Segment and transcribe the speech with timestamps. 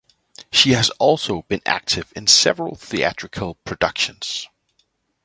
[0.51, 4.47] She has also been active in several theatrical productions.